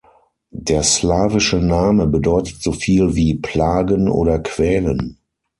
[0.49, 5.19] Der slawische Name bedeutet so viel wie „plagen“ oder „quälen“.